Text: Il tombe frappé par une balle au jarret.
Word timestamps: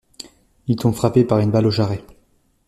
Il 0.65 0.77
tombe 0.77 0.95
frappé 0.95 1.23
par 1.23 1.37
une 1.37 1.51
balle 1.51 1.67
au 1.67 1.69
jarret. 1.69 2.03